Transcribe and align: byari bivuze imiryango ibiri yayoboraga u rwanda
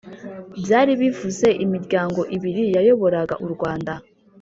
byari 0.63 0.91
bivuze 1.01 1.47
imiryango 1.65 2.19
ibiri 2.35 2.63
yayoboraga 2.75 3.35
u 3.45 3.47
rwanda 3.53 3.93